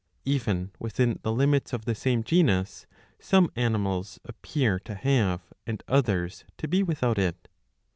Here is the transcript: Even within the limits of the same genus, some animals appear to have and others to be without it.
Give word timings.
Even 0.25 0.71
within 0.79 1.19
the 1.21 1.31
limits 1.31 1.73
of 1.73 1.85
the 1.85 1.93
same 1.93 2.23
genus, 2.23 2.87
some 3.19 3.51
animals 3.55 4.19
appear 4.25 4.79
to 4.79 4.95
have 4.95 5.41
and 5.67 5.83
others 5.87 6.43
to 6.57 6.67
be 6.67 6.81
without 6.81 7.19
it. 7.19 7.47